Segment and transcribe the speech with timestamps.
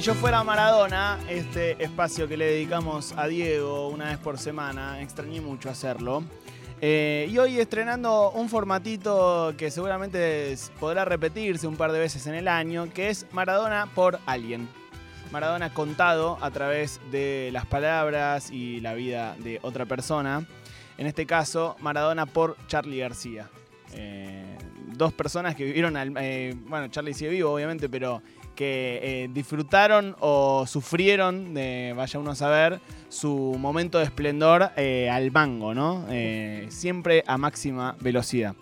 [0.00, 4.98] Si yo fuera Maradona, este espacio que le dedicamos a Diego una vez por semana,
[5.02, 6.24] extrañé mucho hacerlo.
[6.80, 12.34] Eh, y hoy estrenando un formatito que seguramente podrá repetirse un par de veces en
[12.34, 14.70] el año, que es Maradona por alguien.
[15.32, 20.46] Maradona contado a través de las palabras y la vida de otra persona.
[20.96, 23.50] En este caso, Maradona por Charlie García.
[23.92, 24.56] Eh,
[24.94, 28.22] dos personas que vivieron, al, eh, bueno, Charlie sigue vivo obviamente, pero
[28.60, 32.78] que eh, disfrutaron o sufrieron, de, vaya uno a saber,
[33.08, 36.04] su momento de esplendor eh, al mango, ¿no?
[36.10, 38.54] Eh, siempre a máxima velocidad.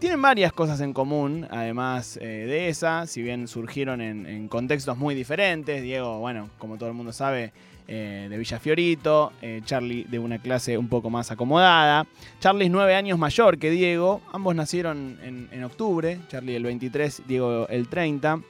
[0.00, 5.82] Tienen varias cosas en común, además de esa, si bien surgieron en, contextos muy diferentes.
[5.82, 7.52] Diego, bueno, como todo el mundo sabe,
[7.86, 9.32] de Villa Fiorito,
[9.64, 12.06] Charlie de una clase un poco más acomodada.
[12.38, 17.66] Charlie es nueve años mayor que Diego, ambos nacieron en octubre, Charlie el 23, Diego
[17.68, 18.40] el 30.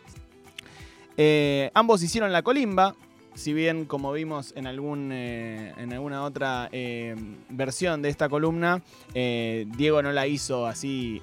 [1.20, 2.94] Eh, ambos hicieron la colimba,
[3.34, 7.16] si bien como vimos en, algún, eh, en alguna otra eh,
[7.48, 11.20] versión de esta columna, Diego no la hizo así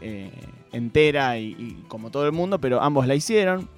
[0.74, 3.70] entera y, como todo el mundo, pero ambos la hicieron.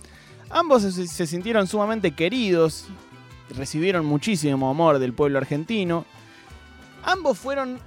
[0.49, 2.88] Ambos se, se sintieron sumamente queridos,
[3.55, 6.03] recibieron muchísimo amor del pueblo argentino.
[7.03, 7.79] Ambos fueron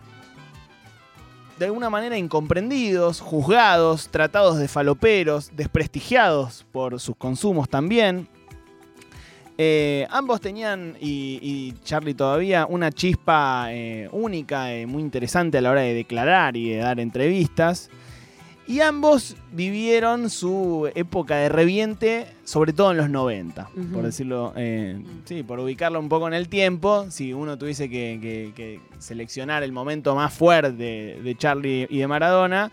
[1.60, 8.26] de alguna manera incomprendidos, juzgados, tratados de faloperos, desprestigiados por sus consumos también.
[9.58, 15.72] Eh, ambos tenían, y, Charlie todavía, una chispa eh, única y muy interesante a la
[15.72, 17.90] hora de declarar y de dar entrevistas.
[18.70, 24.96] Y ambos vivieron su época de reviente, sobre todo en los 90, por decirlo, eh,
[25.24, 27.06] sí, por ubicarlo un poco en el tiempo.
[27.10, 32.70] Si uno tuviese que, seleccionar el momento más fuerte de, Charlie y de Maradona,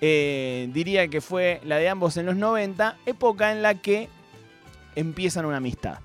[0.00, 4.08] eh, diría que fue la de ambos en los 90, época en la que
[4.94, 5.98] empiezan una amistad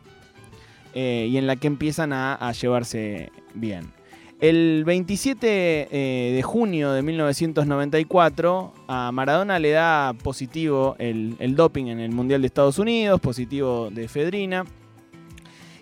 [0.95, 3.93] eh, y en la que empiezan a llevarse bien.
[4.41, 12.01] El 27 eh, de junio de 1994 a Maradona le da positivo el, doping en
[12.01, 14.65] el Mundial de Estados Unidos, positivo de efedrina.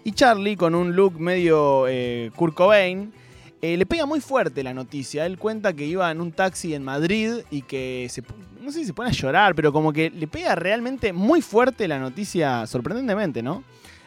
[0.04, 3.12] Y Charlie, con un look medio eh, Kurt Cobain,
[3.60, 5.26] eh, le pega muy fuerte la noticia.
[5.26, 8.22] Él cuenta que iba en un taxi en Madrid y que se,
[8.62, 11.88] no sé si se pone a llorar, pero como que le pega realmente muy fuerte
[11.88, 13.64] la noticia, sorprendentemente, ¿no?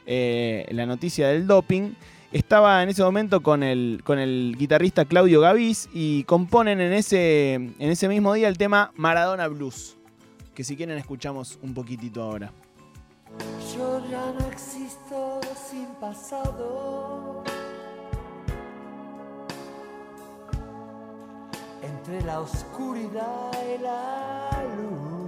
[0.06, 1.91] la noticia del doping
[2.37, 7.55] estaba en ese momento con el, con el guitarrista Claudio Gavis y componen en ese,
[7.55, 9.97] en ese mismo día el tema Maradona Blues,
[10.55, 12.53] que si quieren escuchamos un poquitito ahora.
[13.75, 17.43] Yo ya no existo sin pasado.
[21.83, 25.25] Entre la oscuridad y la luz.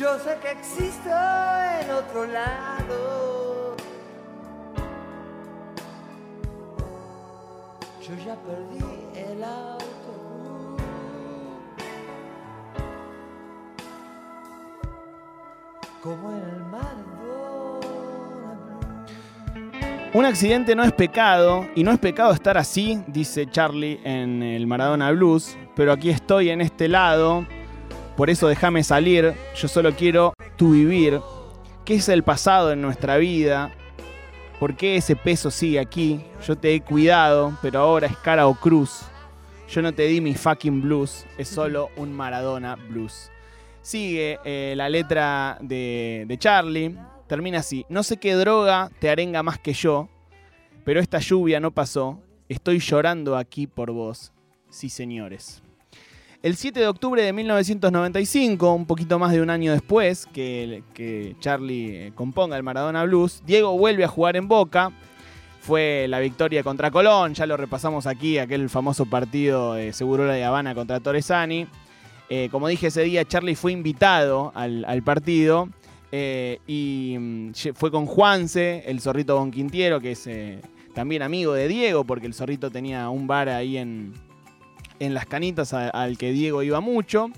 [0.00, 3.76] Yo sé que existo en otro lado.
[8.00, 8.78] Yo ya perdí
[9.14, 10.80] el autobús.
[16.02, 16.96] Como en el mar.
[20.14, 24.66] Un accidente no es pecado, y no es pecado estar así, dice Charlie en el
[24.66, 27.46] Maradona Blues, pero aquí estoy en este lado,
[28.20, 31.22] por eso déjame salir, yo solo quiero tu vivir.
[31.86, 33.74] ¿Qué es el pasado en nuestra vida?
[34.58, 36.20] ¿Por qué ese peso sigue aquí?
[36.46, 39.06] Yo te he cuidado, pero ahora es cara o cruz.
[39.70, 43.30] Yo no te di mi fucking blues, es solo un Maradona blues.
[43.80, 46.94] Sigue eh, la letra de, de Charlie,
[47.26, 47.86] termina así.
[47.88, 50.10] No sé qué droga te arenga más que yo,
[50.84, 52.20] pero esta lluvia no pasó.
[52.50, 54.30] Estoy llorando aquí por vos.
[54.68, 55.62] Sí, señores.
[56.42, 62.06] El 7 de octubre de 1995, un poquito más de un año después que, Charlie
[62.06, 64.90] eh, componga el Maradona Blues, Diego vuelve a jugar en Boca.
[65.60, 70.42] Fue la victoria contra Colón, ya lo repasamos aquí, aquel famoso partido de Segurola de
[70.42, 71.66] Habana contra Torresani.
[72.30, 75.68] Eh, como dije ese día, Charlie fue invitado al, partido
[76.10, 80.26] eh, y mm, fue con Juanse, el zorrito Bonquintiero, que es
[80.94, 84.14] también amigo de Diego, porque el zorrito tenía un bar ahí en,
[85.00, 87.30] en las canitas al que Diego iba mucho.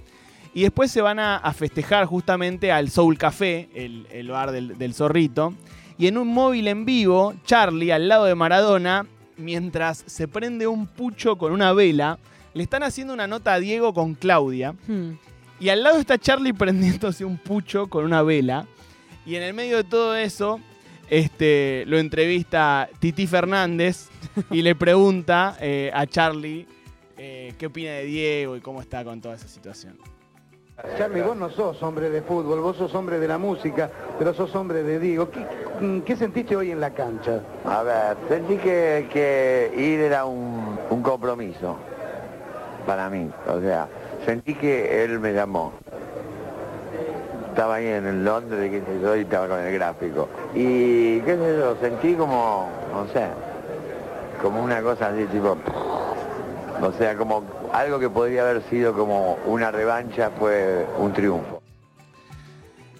[0.55, 5.55] Y después se van a, festejar justamente al Soul Café, el, bar del, zorrito.
[5.97, 9.07] Y en un móvil en vivo, Charlie, al lado de Maradona,
[9.39, 12.19] mientras se prende un pucho con una vela,
[12.53, 14.75] le están haciendo una nota a Diego con Claudia.
[14.87, 15.13] Hmm.
[15.59, 18.67] Y al lado está Charlie prendiéndose un pucho con una vela.
[19.25, 20.61] Y en el medio de todo eso,
[21.09, 24.09] este, lo entrevista Titi Fernández
[24.51, 26.67] y le pregunta eh, a Charlie
[27.23, 29.97] eh, qué opina de Diego y cómo está con toda esa situación.
[30.99, 33.89] Charlie, vos no sos hombre de fútbol, vos sos hombre de la música,
[34.19, 35.31] pero sos hombre de Diego.
[35.31, 35.47] ¿Qué,
[35.81, 37.41] mm, qué sentiste hoy en la cancha?
[37.65, 41.77] A ver, sentí que, que ir era un, un compromiso
[42.87, 43.31] para mí.
[43.47, 43.87] O sea,
[44.27, 45.73] sentí que él me llamó.
[47.51, 50.29] Estaba ahí en el Londres, qué sé yo, y estaba con el gráfico.
[50.55, 53.29] Y qué sé yo, sentí como, no sé,
[54.43, 55.57] como una cosa así, tipo,
[56.83, 61.63] o sea, como algo que podría haber sido como una revancha fue un triunfo.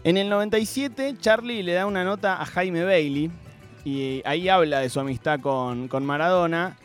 [0.05, 3.31] En el 97, Charlie le da una nota a Jaime Bailey
[3.85, 6.77] y ahí habla de su amistad con, con Maradona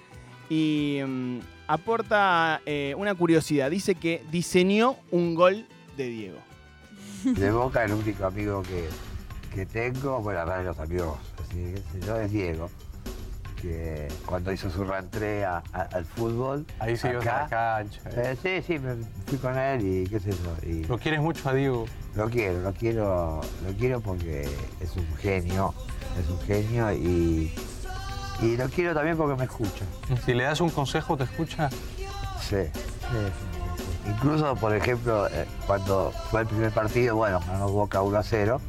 [0.50, 3.70] y mm, aporta eh, una curiosidad.
[3.70, 5.66] Dice que diseñó un gol
[5.98, 6.38] de Diego.
[7.24, 8.88] De Boca el único amigo que,
[9.54, 11.74] que tengo, bueno, además de los amigos, así,
[12.06, 12.70] yo, es Diego,
[13.62, 14.84] que cuando hizo su
[15.44, 16.66] a- a- al fútbol.
[16.80, 18.02] Ahí se iba a la cancha.
[18.12, 18.96] eh, sí, sí, me
[19.26, 20.70] fui con él y qué sé yo.
[20.70, 21.86] Y Lo quieres mucho a Diego.
[22.16, 24.44] lo quiero, lo quiero, lo quiero porque
[24.80, 25.74] es un genio,
[26.22, 27.54] es un genio y,
[28.42, 29.86] y lo quiero también porque me escucha.
[30.26, 31.70] Si le das un consejo, ¿te escucha?
[31.70, 32.78] Sí, sí,
[33.12, 34.10] sí.
[34.10, 38.62] Incluso, por ejemplo, eh, cuando fue el primer partido, bueno, ganó Boca 1 a 0.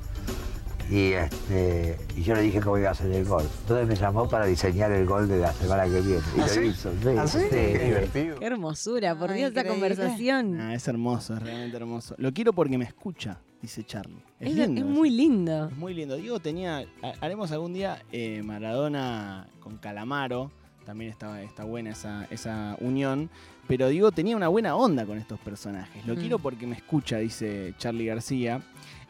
[0.91, 3.45] Y, este, y yo le dije cómo iba a hacer el gol.
[3.61, 6.23] Entonces me llamó para diseñar el gol de la semana que viene.
[6.37, 6.61] Y ¿Ah, lo sí?
[6.61, 6.93] hizo.
[7.03, 7.39] Sí, ¿Ah, sí?
[7.41, 8.39] sí, Qué divertido.
[8.39, 10.59] Qué hermosura, por Ay, Dios, esa conversación.
[10.61, 12.15] Ah, es hermoso, es realmente hermoso.
[12.19, 14.17] Lo quiero porque me escucha, dice Charlie.
[14.41, 14.95] Es, Es, lindo es eso.
[14.99, 15.69] muy lindo.
[15.69, 16.17] Es muy lindo.
[16.17, 16.79] Diego tenía.
[17.03, 20.51] ha- Haremos algún día eh, Maradona con Calamaro.
[20.87, 23.29] También está, está buena esa, esa unión.
[23.67, 26.07] Pero Diego tenía una buena onda con estos personajes.
[26.07, 26.19] Lo Mm.
[26.19, 28.63] quiero porque me escucha, dice Charlie García.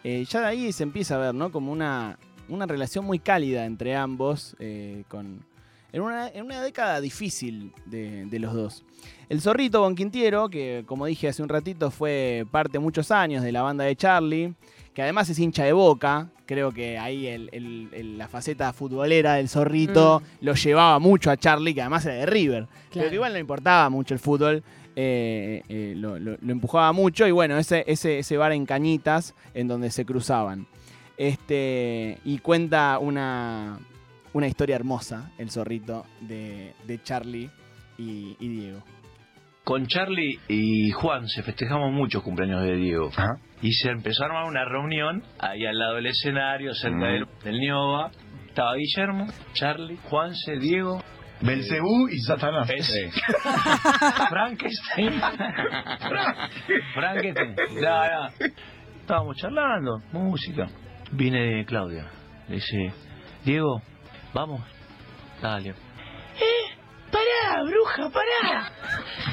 [0.04, 1.50] Eh, ya de ahí se empieza a ver, ¿no?
[1.50, 2.18] Como una,
[2.48, 4.56] una relación muy cálida entre ambos.
[4.58, 5.44] eh, con,
[5.92, 8.84] en, una, en una década difícil de, de los dos.
[9.28, 13.62] El zorrito Bonquintiero, que como dije hace un ratito, fue parte muchos años de la
[13.62, 14.54] banda de Charlie
[14.98, 16.26] que además es hincha de boca.
[16.44, 21.36] Creo que ahí el- el- el- la faceta futbolera del zorrito lo llevaba mucho a
[21.36, 22.66] Charlie, que además era de River.
[22.66, 23.08] Pero Claro.
[23.10, 24.64] que igual no importaba mucho el fútbol.
[25.00, 27.24] eh, eh, lo, lo- lo empujaba mucho.
[27.28, 30.66] Y bueno, ese, ese, ese bar en Cañitas en donde se cruzaban.
[31.16, 33.78] Este, y cuenta una,
[34.32, 37.48] una historia hermosa, el zorrito, de, de Charlie
[37.96, 38.82] y, y Diego.
[39.62, 43.10] Con Charlie y Juan se festejamos muchos cumpleaños de Diego.
[43.60, 47.58] Y se empezó a armar una reunión ahí al lado del escenario, cerca del, del
[47.58, 48.10] Nioba.
[48.46, 51.02] Estaba Guillermo, Charlie, Juanse, Diego.
[51.40, 52.68] Belcebú y Satanás.
[52.68, 53.10] Ese.
[54.28, 55.20] Frankenstein.
[56.94, 57.56] Frankenstein.
[57.80, 58.46] Ya, ya.
[59.00, 60.68] Estábamos charlando, música.
[61.12, 62.10] Viene Claudia.
[62.48, 62.92] Le dice,
[63.44, 63.80] Diego,
[64.34, 64.60] vamos.
[65.40, 65.70] Dale.
[65.70, 66.68] ¡Eh!
[67.10, 68.72] ¡Pará, bruja, pará!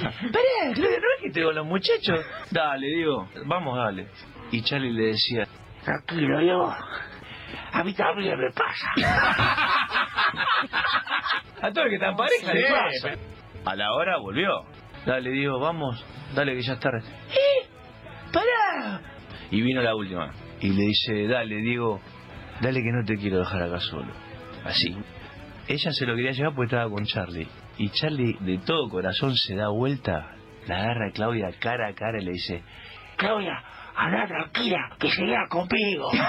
[0.01, 0.73] ¡Pará!
[0.77, 2.19] ¿no es que te con los muchachos?
[2.51, 4.07] Dale, Diego, vamos, dale.
[4.51, 5.47] Y Charlie le decía,
[5.83, 6.75] tranquilo, Diego.
[7.71, 8.91] A mí también me pasa.
[11.61, 13.17] A todo el que está en pareja le pasa.
[13.65, 14.51] A la hora volvió.
[15.05, 16.03] Dale, Diego, vamos.
[16.33, 17.01] Dale, que ya es tarde.
[17.29, 17.67] ¡Eh!
[18.31, 19.01] ¡Pará!
[19.51, 20.31] Y vino la última.
[20.61, 21.99] Y le dice, dale, Diego,
[22.61, 24.11] dale que no te quiero dejar acá solo.
[24.63, 24.95] Así.
[25.67, 27.47] Ella se lo quería llevar porque estaba con Charlie.
[27.77, 30.31] Y Charlie, de todo corazón, se da vuelta,
[30.67, 32.63] la agarra a Claudia cara a cara y le dice,
[33.17, 33.61] Claudia,
[33.95, 36.09] anda tranquila, que se queda conmigo.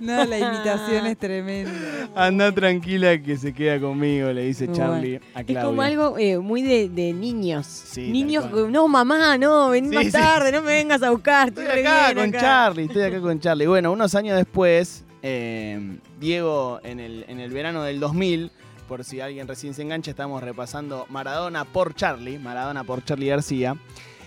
[0.00, 1.70] No, la imitación es tremenda.
[2.16, 5.26] Anda tranquila que se queda conmigo, le dice Charlie bueno.
[5.34, 5.62] a Es Claudia.
[5.64, 7.66] como algo eh, muy de, de niños.
[7.66, 10.12] Sí, niños, no, mamá, no, ven Sí, más sí.
[10.12, 11.48] tarde, no me vengas a buscar.
[11.48, 12.40] Estoy Estoy, acá con acá.
[12.40, 13.66] Charlie, estoy acá con Charlie.
[13.66, 18.50] Bueno, unos años después, eh, Diego, en el, en el verano del 2000,
[18.88, 23.76] por si alguien recién se engancha, estamos repasando Maradona por Charlie, Maradona por Charlie García.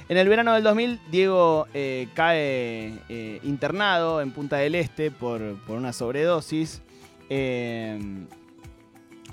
[0.10, 5.58] En el verano del 2000, Diego eh, cae eh, internado en Punta del Este por,
[5.66, 6.82] por una sobredosis.
[7.30, 8.00] Eh,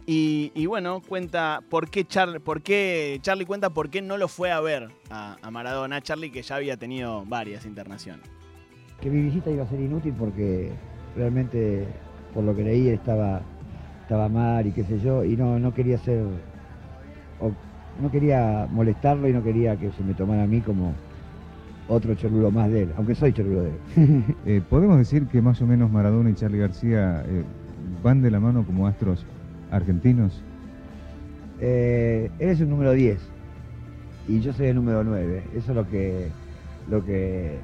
[0.06, 4.26] y, y bueno, cuenta por qué, Char- por qué Charlie cuenta por qué no lo
[4.28, 6.00] fue a ver a, a Maradona.
[6.00, 8.26] Charlie que ya había tenido varias internaciones.
[9.00, 10.72] que mi visita iba a ser inútil porque
[11.16, 11.86] realmente
[12.34, 13.42] por lo que leí estaba
[14.02, 16.24] estaba mal y qué sé yo y no no quería ser
[17.40, 17.52] o
[18.00, 20.94] no quería molestarlo y no quería que se me tomara a mí como
[21.88, 24.24] otro cholulo más de él, aunque soy cholulo de él.
[24.46, 27.42] Eh, ¿Podemos decir que más o menos Maradona y Charlie García eh,
[28.02, 29.26] van de la mano como astros
[29.70, 30.40] argentinos?
[31.60, 33.20] Eh, él es un número 10
[34.28, 35.42] y yo soy el número 9.
[35.56, 36.28] Eso es lo que,
[36.88, 37.58] lo que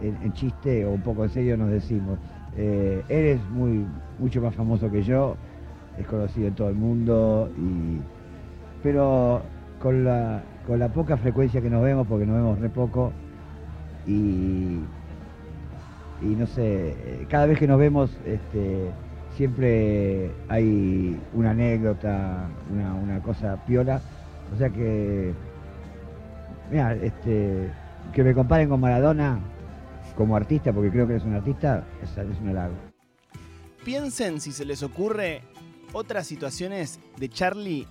[0.00, 2.18] en, en chiste o un poco en serio nos decimos.
[2.56, 3.86] Eh, él es muy,
[4.18, 5.36] mucho más famoso que yo,
[5.98, 8.00] es conocido en todo el mundo, y,
[8.82, 9.42] pero
[9.80, 13.12] con, la, con la poca frecuencia que nos vemos, porque nos vemos re poco,
[14.06, 14.80] y,
[16.22, 18.90] y no sé, eh, cada vez que nos vemos, este,
[19.34, 24.00] siempre hay una anécdota, una, una cosa piola,
[24.54, 25.34] o sea que,
[26.70, 27.68] mira, este,
[28.14, 29.40] que me comparen con Maradona
[30.16, 32.74] como artista, porque creo que eres un artista, es, es un halago.
[33.84, 35.42] Piensen si se les ocurre
[35.92, 37.86] otras situaciones de Charlie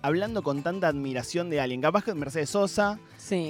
[0.00, 1.80] hablando con tanta admiración de alguien.
[1.80, 2.98] Capaz que Mercedes Sosa.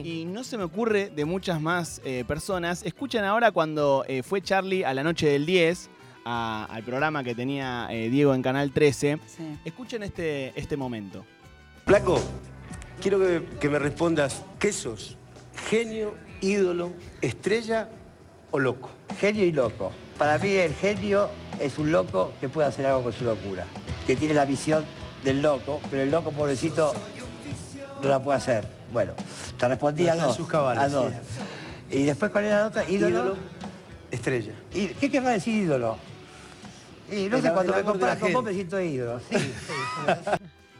[0.04, 2.84] Y no se me ocurre de muchas más eh, personas.
[2.84, 5.90] Escuchen ahora cuando eh, fue Charlie a la noche del 10,
[6.24, 9.18] a- al programa que tenía eh, Diego en Canal 13.
[9.64, 11.24] Escuchen este, este momento.
[11.86, 12.20] Flaco,
[13.00, 15.18] quiero que, que me respondas, ¿qué sos?
[15.68, 17.88] ¿Genio, ídolo, estrella
[18.50, 18.90] o loco?
[19.18, 19.92] Genio y loco.
[20.18, 21.28] Para mí el genio
[21.60, 23.64] es un loco que puede hacer algo con su locura.
[24.06, 24.84] Que tiene la visión
[25.24, 26.92] del loco, pero el loco pobrecito
[28.02, 28.66] no la puede hacer.
[28.92, 29.12] Bueno,
[29.58, 30.36] te respondí a dos.
[30.36, 31.12] sus cabales, a dos.
[31.90, 32.88] Y después, ¿cuál era la otra?
[32.88, 33.08] Ídolo.
[33.08, 33.36] Ídolo,
[34.10, 34.52] estrella.
[34.72, 35.96] ¿Y ¿Qué querrá decir ídolo?
[37.10, 39.20] Y no El- sé, cuando me comparan con vos me siento ídolo.
[39.30, 39.36] Sí.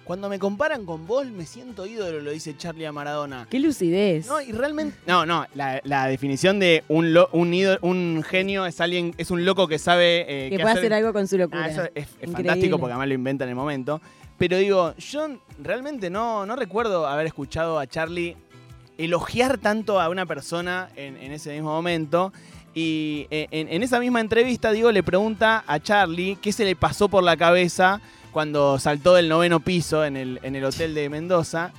[0.04, 3.46] Cuando me comparan con vos, me siento ídolo, lo dice Charlie a Maradona.
[3.50, 4.26] Qué lucidez.
[4.26, 4.96] No, y realmente.
[5.06, 9.30] No, no, la, la definición de un, lo- un, ídolo- un genio es alguien, es
[9.30, 10.26] un loco que sabe.
[10.28, 11.64] eh, que qué puede hacer algo con su locura.
[11.64, 14.00] Ah, eso es, fantástico porque además lo inventa en el momento.
[14.36, 15.28] Pero digo, yo
[15.62, 18.36] realmente no, no recuerdo haber escuchado a Charlie
[18.98, 22.32] elogiar tanto a una persona en, en ese mismo momento.
[22.74, 26.74] Y eh, en, en esa misma entrevista, Diego le pregunta a Charlie qué se le
[26.76, 28.00] pasó por la cabeza
[28.34, 31.72] cuando saltó del noveno piso en el, en el hotel de Mendoza.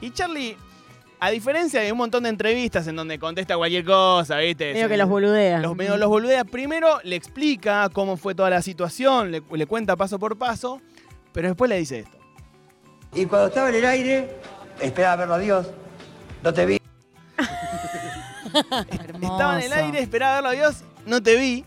[0.00, 0.56] Y Charlie,
[1.18, 4.72] a diferencia de un montón de entrevistas en donde contesta cualquier cosa, ¿viste?
[4.72, 5.58] Medio que los boludea.
[5.58, 6.44] Los, medio los boludea.
[6.44, 10.80] Primero le explica cómo fue toda la situación, le, le cuenta paso por paso,
[11.32, 12.16] pero después le dice esto.
[13.12, 14.36] Y cuando estaba en el aire,
[14.80, 15.66] esperaba verlo a Dios.
[16.44, 16.80] No te vi.
[19.20, 21.64] Estaba en el aire, esperaba verlo a Dios, no te vi.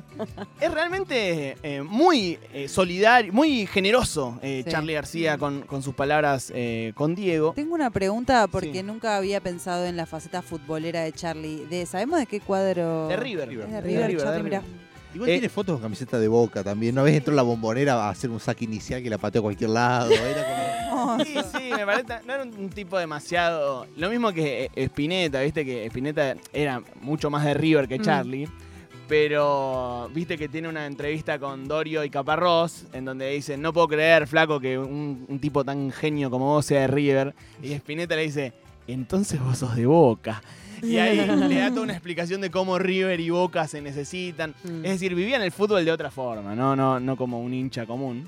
[0.62, 4.72] Es realmente eh, muy eh, solidario, muy generoso eh, Sí.
[4.72, 7.54] Charlie García con, con sus palabras eh, con Diego.
[7.56, 11.66] Tengo una pregunta porque nunca había pensado en la faceta futbolera de Charlie.
[11.70, 13.08] De, ¿Sabemos de qué cuadro?
[13.08, 13.50] De River.
[13.52, 14.60] Es de De River, River, Charlie, de mirá.
[14.60, 14.84] River.
[15.16, 16.94] Igual Eh, tiene fotos con camiseta de boca también.
[16.96, 19.70] Una vez entró la bombonera a hacer un saque inicial que la pateó a cualquier
[19.72, 20.12] lado.
[20.12, 21.24] Era como...
[21.24, 22.14] Sí, sí, me parece.
[22.26, 23.86] No era un tipo demasiado.
[23.98, 28.04] Lo mismo que Spinetta, viste que Spinetta era mucho más de River que Mm.
[29.08, 33.90] Pero viste que tiene una entrevista con Dorio y Caparrós, en donde dicen, no puedo
[33.90, 37.36] creer, flaco, que un, un tipo tan genio como vos sea de River.
[37.62, 38.54] Y Spinetta le dice,
[38.88, 40.42] entonces vos sos de Boca.
[40.82, 41.18] Y ahí
[41.50, 44.54] le da toda una explicación de cómo River y Boca se necesitan.
[44.64, 44.86] Mm.
[44.86, 48.28] Es decir, vivían el fútbol de otra forma, no, no, no como un hincha común.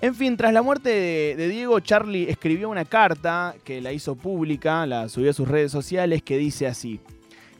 [0.00, 4.16] En fin, tras la muerte de, de Diego, Charlie escribió una carta que la hizo
[4.16, 6.98] pública, la subió a sus redes sociales, que dice así.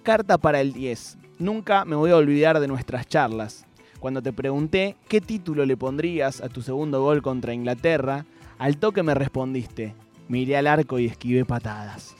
[0.02, 1.16] Carta para el 10.
[1.38, 3.66] Nunca me voy a olvidar de nuestras charlas.
[4.00, 8.26] Cuando te pregunté qué título le pondrías a tu segundo gol contra Inglaterra,
[8.58, 9.94] al toque me respondiste,
[10.26, 12.16] miré al arco y esquivé patadas.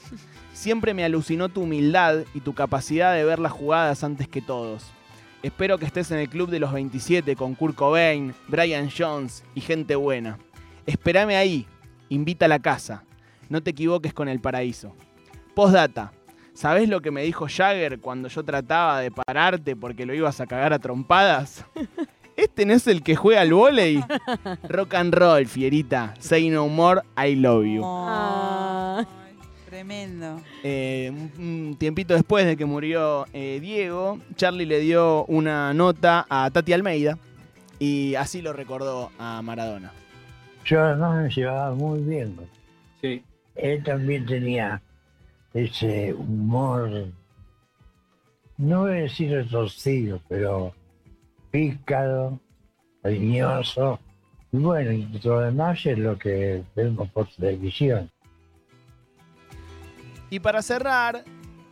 [0.53, 4.85] Siempre me alucinó tu humildad y tu capacidad de ver las jugadas antes que todos.
[5.41, 9.59] Espero que estés en el club de los 27 con Kurt Cobain, Brian Jones y
[9.59, 10.39] gente buena.
[10.85, 11.67] Espérame ahí,
[12.07, 13.03] invita a la casa.
[13.49, 14.95] No te equivoques con el paraíso.
[15.53, 16.13] Postdata.
[16.53, 20.45] ¿Sabés lo que me dijo Jagger cuando yo trataba de pararte porque lo ibas a
[20.45, 21.65] cagar a trompadas?
[22.35, 24.03] ¿Este no es el que juega al volei?
[24.69, 26.13] Rock and roll, fierita.
[26.19, 27.81] Say no more, I love you.
[27.85, 29.05] Ay,
[29.69, 30.41] Tremendo.
[30.63, 36.25] Eh, un un tiempito después de que murió eh, Diego, Charlie le dio una nota
[36.29, 37.17] a Tati Almeida
[37.79, 39.91] y así lo recordó a Maradona.
[40.65, 42.37] Yo además me llevaba muy bien.
[43.01, 43.23] Sí.
[43.55, 44.81] Él también tenía
[45.53, 47.07] ese humor,
[48.57, 50.73] no voy a decir retorcido, pero
[51.51, 52.39] pícaro,
[53.01, 53.99] cariñoso.
[54.51, 58.09] Y bueno, y lo demás es lo que vemos por televisión.
[60.29, 61.23] Y para cerrar,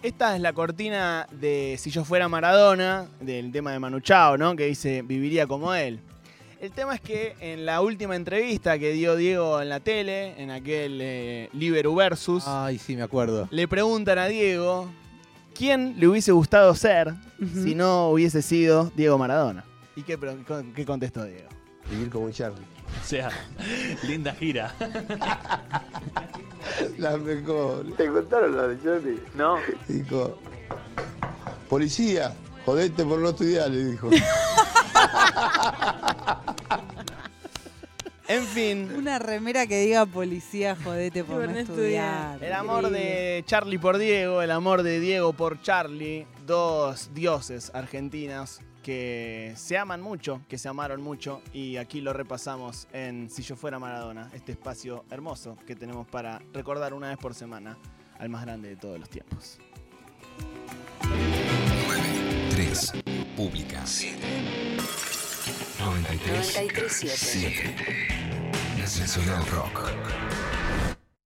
[0.04, 4.56] esta es la cortina de Si yo fuera Maradona, del tema de Manu Chao, ¿no?
[4.56, 6.00] Que dice, viviría como él.
[6.62, 10.52] El tema es que en la última entrevista que dio Diego en la tele, en
[10.52, 13.48] aquel eh, Liberu Versus, Ay, sí, me acuerdo.
[13.50, 14.88] le preguntan a Diego
[15.56, 17.16] quién le hubiese gustado ser
[17.64, 19.66] si no hubiese sido Diego Maradona.
[19.96, 20.36] ¿Y qué, pro-
[20.76, 21.50] qué contestó Diego?
[21.90, 22.64] Vivir como un Charlie.
[23.02, 23.32] O sea,
[24.04, 24.76] linda gira.
[27.00, 27.86] La mejor.
[27.98, 29.20] ¿Te contaron la de Charlie?
[29.34, 29.58] No.
[29.88, 30.38] Dijo,
[31.68, 34.10] policía, jodete por no estudiar, le dijo.
[38.32, 38.90] En fin.
[38.96, 42.42] Una remera que diga policía, jodete por no estudiar.
[42.42, 48.62] El amor de Charlie por Diego, el amor de Diego por Charlie, dos dioses argentinos
[48.84, 53.58] que se aman mucho, que se amaron mucho y aquí lo repasamos en Si yo
[53.58, 57.78] fuera Maradona, este espacio hermoso que tenemos para recordar una vez por semana
[58.18, 59.60] al más grande de todos los tiempos.
[62.52, 62.94] 3.
[63.36, 63.84] Pública.
[65.82, 66.70] 93.
[66.70, 67.08] 93.7.
[67.08, 67.74] 7.
[68.78, 70.51] Nacional Rock.